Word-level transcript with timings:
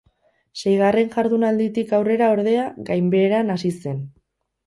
Seigarren 0.61 1.11
jardunalditik 1.15 1.93
aurrera, 1.97 2.31
ordea, 2.37 2.65
gainbeheran 2.87 3.57
hasi 3.57 3.73
zen. 3.85 4.01